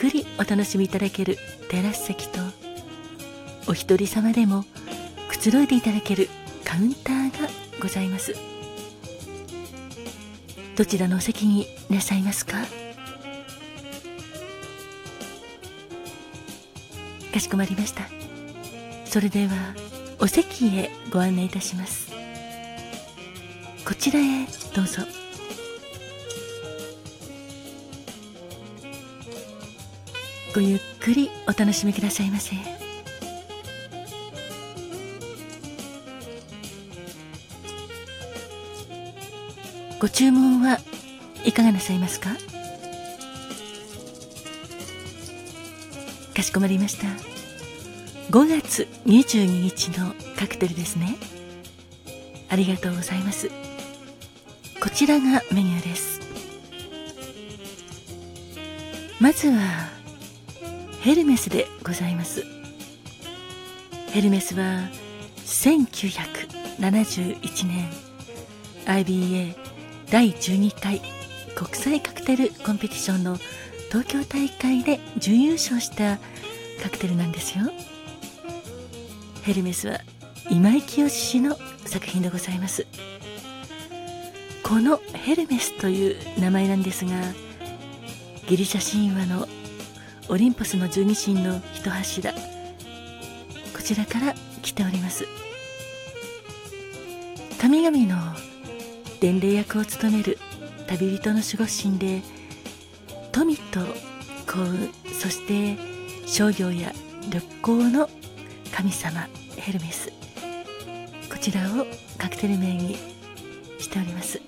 [0.00, 1.36] くりお楽しみいただける
[1.68, 2.38] テラス席と
[3.68, 4.64] お一人様でも
[5.28, 6.30] くつろいでいただける
[6.64, 7.48] カウンターが
[7.82, 8.34] ございます。
[10.74, 12.56] どちらのお席になさいますか？
[17.34, 18.08] かしこまりました。
[19.04, 19.52] それでは
[20.18, 22.10] お席へご案内いたします。
[23.86, 25.02] こちらへどうぞ。
[30.52, 32.56] ごゆっくりお楽しみくださいませ。
[40.00, 40.80] ご注文は
[41.44, 42.30] いかがなさいますか？
[46.34, 47.06] かしこまりました。
[48.30, 51.16] 5月22日のカクテルですね。
[52.48, 53.50] ありがとうございます。
[54.82, 56.20] こちらがメニューです。
[59.20, 59.99] まずは
[61.02, 62.44] ヘルメスでございます。
[64.12, 64.90] ヘルメスは
[65.46, 67.90] 1971年
[68.84, 69.56] IBA
[70.10, 71.00] 第12回
[71.54, 73.38] 国際カクテルコンペティションの
[73.88, 76.18] 東京大会で準優勝した
[76.82, 77.64] カクテルなんですよ。
[79.42, 80.00] ヘルメスは
[80.50, 81.56] 今井清氏の
[81.86, 82.86] 作品でございます。
[84.62, 87.12] このヘルメスという名前なんですが
[88.46, 89.48] ギリシャ神話の
[90.30, 92.32] オリンポスの十二神の一柱。
[92.32, 92.38] こ
[93.82, 94.32] ちらから
[94.62, 95.26] 来ております。
[97.60, 98.36] 神々の
[99.18, 100.38] 伝令役を務める
[100.86, 102.22] 旅人の守護神で
[103.32, 103.80] 富と
[104.46, 105.76] 幸運そして
[106.28, 106.92] 商業や
[107.28, 108.08] 旅行の
[108.72, 109.26] 神様
[109.56, 110.12] ヘルメス。
[111.28, 111.86] こちらを
[112.18, 112.94] カクテル名に
[113.80, 114.40] しております。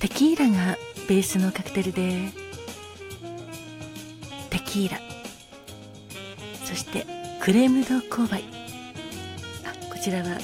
[0.00, 0.78] テキーラが
[1.08, 2.28] ベースのカクテルで
[4.50, 4.98] テキーラ
[6.64, 7.06] そして
[7.40, 8.44] クレームド勾配
[9.64, 10.38] あこちらは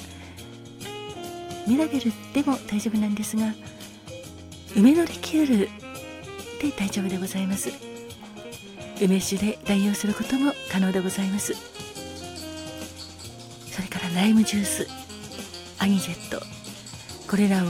[1.66, 3.52] ミラベルでも大丈夫なんですが
[4.76, 5.68] 梅のリキュール
[6.60, 7.70] で大丈夫でございます。
[9.00, 11.54] 梅酒で代用することも可能でございます。
[13.70, 14.88] それからライムジュース
[15.78, 16.44] アニジェット。
[17.28, 17.66] これらを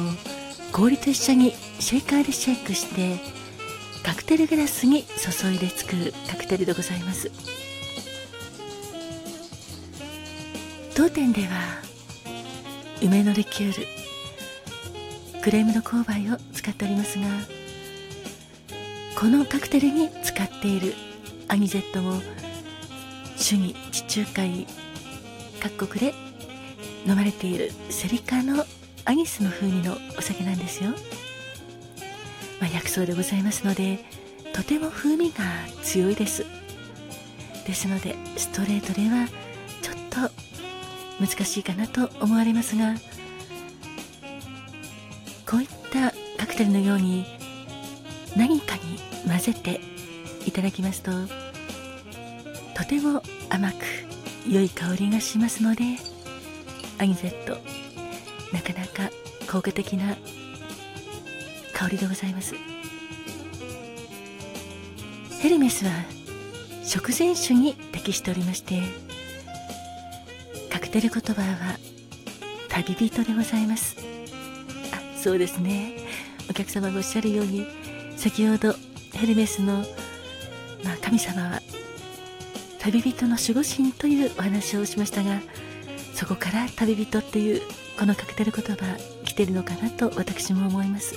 [0.73, 3.19] 氷と一緒にシェイカーでシェイクして
[4.03, 7.31] カクテルグラスに注いで作るカクテルでございます。
[10.99, 11.49] 当店では
[13.01, 13.87] 梅のリキュール
[15.41, 17.27] クレームの勾配を使っておりますが
[19.17, 20.95] このカクテルに使っている
[21.47, 22.21] アニゼットも
[23.37, 24.67] 主に地中海
[25.63, 26.15] 各国で
[27.07, 28.65] 飲まれているセリカの
[29.09, 30.91] アニスの風味のお酒なんですよ、
[32.61, 34.05] まあ、薬草でございますので
[34.53, 35.45] とても風味が
[35.83, 36.45] 強いです。
[37.67, 39.27] ですのでストレートでは
[39.81, 42.95] ちょっと難しいかなと思われますが
[45.49, 47.25] こういったカクテルのように
[48.37, 49.81] 何かに混ぜて
[50.47, 51.13] いただきますと
[52.75, 53.75] とても甘く
[54.47, 55.85] 良い香りがしますので
[56.99, 57.59] アニゼット
[58.53, 59.11] なかなか
[59.51, 60.17] 効果的な
[61.75, 62.55] 香りでございます。
[65.41, 65.91] ヘルメスは
[66.85, 68.83] 食前酒に適しておりまして
[70.69, 71.79] カクテル言葉は
[72.69, 73.97] 旅人でございます。
[74.93, 75.93] あそうですね。
[76.51, 77.67] お客様がおっしゃるように
[78.17, 78.75] 先ほど
[79.13, 79.85] ヘルメスの、
[80.83, 81.61] まあ、神様は
[82.81, 85.41] 旅人の守護神というお話をしましたが
[86.19, 87.63] そこから旅人っていう
[87.97, 91.15] このカクテル言葉来てるのかなと私も思います。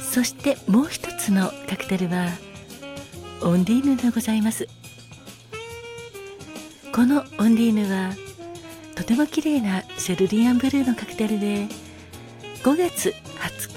[0.00, 2.26] そしてもう一つのカクテルは
[3.40, 4.66] オンディーヌでございます。
[6.92, 8.10] このオンディーヌは
[8.96, 11.68] とても綺麗なセルリアンブルーのカクテルで
[12.64, 13.14] 5月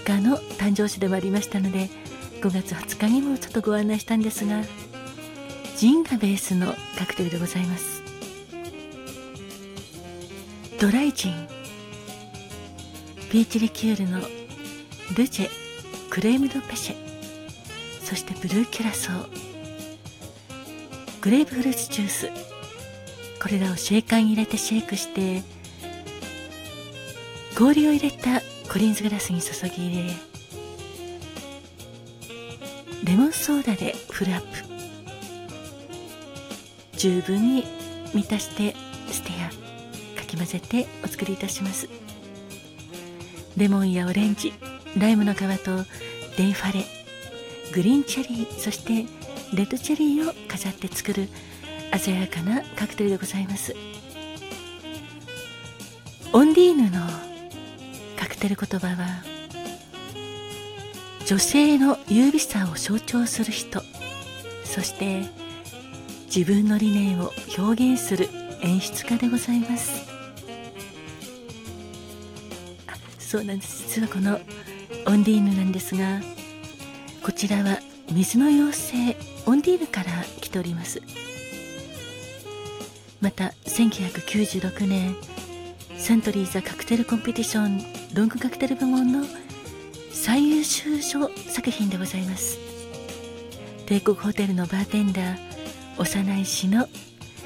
[0.03, 1.91] 20日の誕生日でもありましたので
[2.41, 4.63] 5月20日にもちょっとご案内したんですが
[5.77, 8.00] ジンがベースのカクテルでございます。
[10.81, 11.47] ドライジン。
[13.29, 14.19] ピーチリキュールの
[15.15, 15.49] ルチェ
[16.09, 16.95] クレームドペシェ。
[18.03, 19.27] そしてブルーキュラソー。
[21.21, 22.29] グレープフルーツジュース。
[23.39, 25.43] これらをシェーカーに入れてシェイクして
[27.55, 30.15] 氷を入れたコリンズグラスに注ぎ入れ
[33.03, 34.47] レモンソーダでフルアップ。
[36.97, 37.65] 十分に
[38.15, 38.75] 満たして
[39.11, 39.60] ステア
[40.41, 41.87] 混ぜてお作りいたします。
[43.57, 44.53] レモンやオレンジ
[44.97, 45.45] ライムの皮と
[46.35, 46.83] デンファレ
[47.73, 49.05] グリーンチェリーそして
[49.53, 51.27] レッドチェリーを飾って作る
[51.95, 53.75] 鮮やかなカクテルでございます。
[56.33, 57.05] オンディーヌの
[58.17, 59.23] カクテル言葉は
[61.27, 63.81] 女性の優美さを象徴する人
[64.63, 65.23] そして
[66.33, 68.29] 自分の理念を表現する
[68.61, 70.20] 演出家でございます。
[73.31, 73.87] そうなんです。
[73.87, 74.41] 実はこの
[75.07, 76.19] オンディーヌなんですが
[77.23, 77.79] こちらは
[78.11, 80.11] 水の妖精オンディーヌから
[80.41, 81.01] 来ております。
[83.21, 85.15] また1996年
[85.97, 87.81] サントリーザカクテルコンペティション
[88.13, 89.25] ロングカクテル部門の
[90.11, 92.57] 最優秀賞作品でございます。
[93.85, 95.37] 帝国ホテルのバーテンダー
[95.97, 96.85] 幼い詩の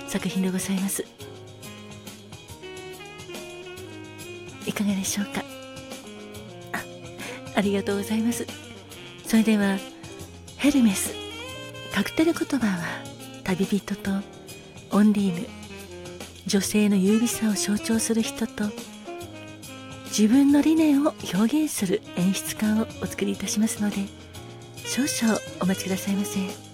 [0.08, 1.06] 作品でございます。
[4.66, 5.55] いかがでしょうか？
[7.56, 8.46] ありがとうございます。
[9.26, 9.78] それでは
[10.58, 11.14] ヘルメス
[11.94, 12.84] カクテル言葉は
[13.44, 14.12] 旅人と
[14.92, 15.48] オンリーヌ
[16.46, 18.66] 女性の優美さを象徴する人と
[20.06, 23.98] 自分の理念を表現する演出家をお作りいたしますので
[24.86, 26.65] 少々お待ちくださいませ。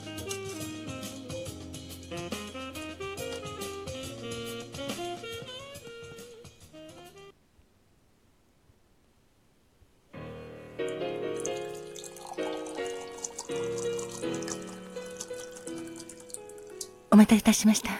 [17.21, 17.91] 待たせいたしました。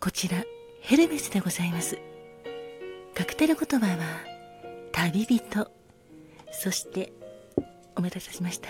[0.00, 0.44] こちら
[0.82, 1.98] ヘルメスでございます。
[3.14, 3.96] カクテル言葉は
[4.92, 5.70] 旅人。
[6.52, 7.14] そして
[7.96, 8.68] お待たせしました。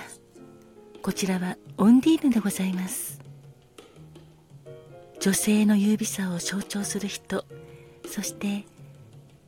[1.03, 3.21] こちらはオンディーヌでございます。
[5.19, 7.45] 女性の優美さを象徴する人。
[8.07, 8.65] そして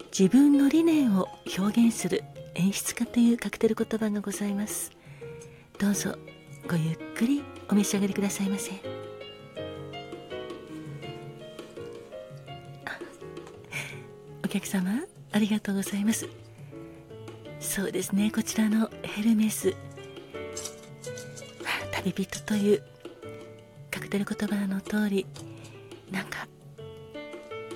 [0.07, 2.25] 自分の理念を表現する
[2.57, 4.91] 演出家というカクテル言葉がございます。
[5.79, 6.19] どうぞ
[6.69, 8.73] ごゆっくりお召し上がりくださいませ。
[14.45, 16.29] お客様ありがとうございます。
[17.61, 19.75] そうですねこちらのヘルメス。
[21.93, 22.83] 旅人という
[23.91, 25.27] カクテル言葉の通り
[26.11, 26.47] なんか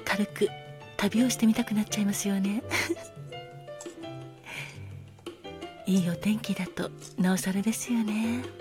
[0.05, 0.49] 軽く
[0.97, 2.63] 旅をしてみたくなっちゃいますよね。
[5.87, 8.60] いいお天気だとなおさらですよね。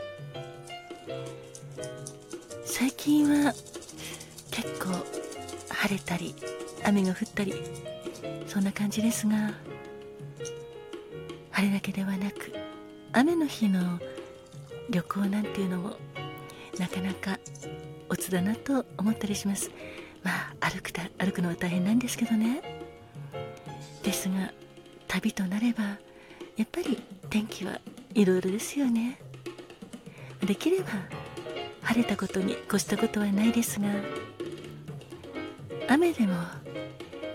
[2.79, 3.53] 最近は
[4.51, 4.87] 結構
[5.69, 6.33] 晴れたり
[6.85, 7.53] 雨が降ったり
[8.47, 9.51] そんな感じですが
[11.51, 12.53] 晴れだけではなく
[13.11, 13.99] 雨の日の
[14.89, 15.97] 旅行なんていうのも
[16.79, 17.37] なかなか
[18.07, 19.71] おつだなと思ったりします。
[20.23, 22.61] まあ歩くた歩くのは大変なんですけどね。
[24.03, 24.53] ですが
[25.09, 25.83] 旅となれば
[26.55, 26.97] やっぱり
[27.29, 27.81] 天気は
[28.13, 29.19] いろいろですよね。
[30.45, 30.85] できれば
[31.89, 33.87] 晴れたことに越したことはないですが
[35.87, 36.35] 雨でも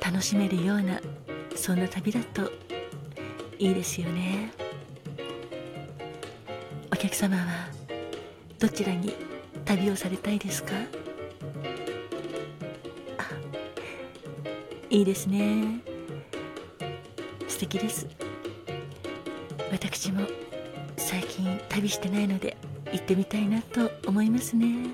[0.00, 1.00] 楽しめるような
[1.56, 2.52] そんな旅だと
[3.58, 4.52] いいですよね。
[6.92, 7.42] お客様は
[8.60, 9.12] どちらに
[9.64, 10.72] 旅をされたいですか？
[14.88, 15.80] いいですね。
[17.48, 18.06] 素敵です。
[19.72, 20.28] 私も
[20.96, 22.56] 最近旅してないので
[22.94, 24.88] 行ってみたいなと思いますね。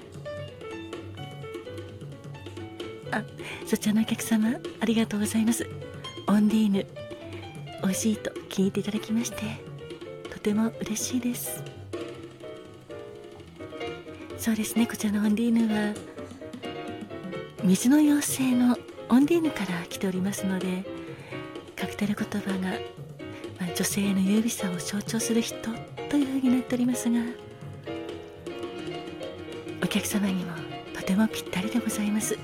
[3.13, 3.23] あ
[3.67, 4.49] そちらのお客様
[4.81, 5.69] ありがとうございます。
[6.27, 6.87] オンディーヌ
[7.83, 9.37] 美味しいと聞いていただきまして
[10.31, 11.63] とても嬉しいです。
[14.39, 15.95] そうですねこちらのオンディーヌは
[17.63, 18.79] 水の妖精の
[19.11, 20.83] オンディーヌから来ておりますので
[21.77, 22.71] カクテル言葉が、
[23.61, 25.57] まあ、女性の優美さを象徴する人
[26.09, 27.21] というふうになっておりますが
[29.91, 30.53] 客様にも
[30.95, 32.39] とてもぴったりでございます。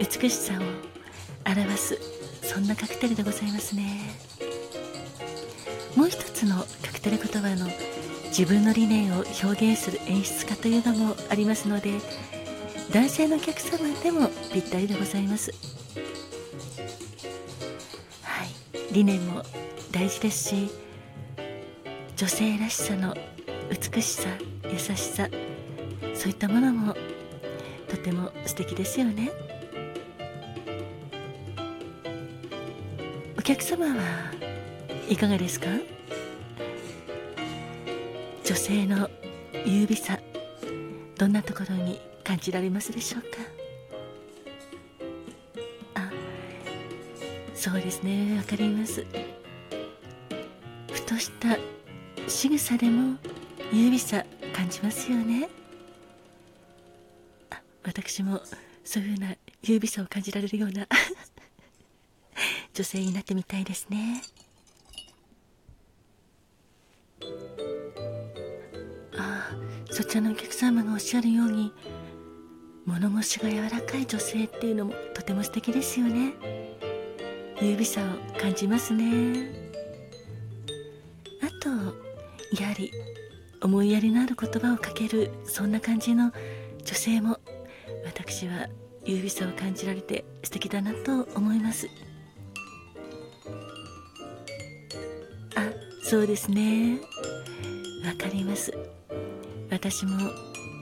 [0.00, 0.62] 美しさを
[1.48, 1.98] 表す
[2.42, 4.00] そんなカクテルでございますね。
[5.94, 7.68] もう一つのカクテル言葉の
[8.26, 11.92] 自分の理念を表現する演出家というのもありますので
[12.92, 15.52] 男性のお客様でもぴったりでございます。
[18.22, 18.48] はい。
[18.92, 19.44] 理念も
[19.92, 20.70] 大事ですし
[22.16, 23.14] 女性らしさの
[23.70, 24.28] 美しさ
[24.64, 25.28] 優しさ
[26.14, 26.94] そういったものも
[27.88, 29.30] とても素敵ですよね。
[33.38, 34.32] お客様は
[35.08, 35.66] いかがですか？
[38.44, 39.08] 女性の
[39.64, 40.18] 優美さ
[41.16, 43.28] どんなところに感じられますでしょうか？
[45.94, 46.10] あ
[47.54, 49.06] そうですねわかります。
[50.92, 51.56] ふとした
[52.28, 53.16] 仕草でも
[53.72, 55.48] 優美さ感じますよね。
[57.84, 58.40] 私も
[58.84, 60.86] そういうような優美さを感じられるような
[62.74, 64.22] 女性になってみたいですね。
[69.16, 71.72] ああそちらのお客様がおっしゃるように
[72.86, 76.32] 物腰が柔らかい女性っていうのもとても素敵ですよね。
[77.60, 79.50] 優美さを感じますね。
[81.42, 81.68] あと
[82.60, 82.90] やはり
[83.60, 86.32] 思いやりのある言葉をかけるそんな感じの
[86.84, 87.38] 女性も
[88.04, 88.68] 私は
[89.04, 91.88] 優美さを感じられて素敵だなと思います。
[95.56, 95.70] あ
[96.02, 96.98] そうですね。
[98.04, 98.72] わかります。
[99.70, 100.18] 私も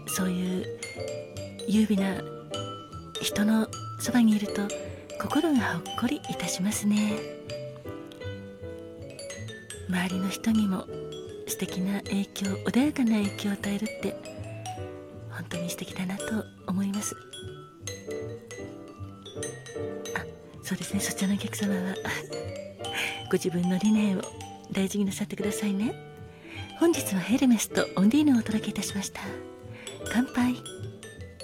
[0.07, 0.67] そういう
[1.69, 2.23] 優美な
[3.21, 3.69] 人の
[4.01, 4.63] そばにいると
[5.21, 7.19] 心がほっこりいたしますね。
[9.89, 10.87] 周りの人にも
[11.47, 14.17] 素敵な影響穏やかな影響を与えるって
[15.31, 17.15] 本当に素敵だなと思います。
[20.15, 20.25] あ
[20.63, 21.01] そうですね。
[21.01, 21.95] そちらのお客様は
[23.31, 24.23] ご自分の理念を
[24.73, 25.95] 大事になさってくださいね。
[26.79, 29.21] 本日はヘルメスとオンディーヌをお届けいたしました。
[30.13, 30.76] 乾杯。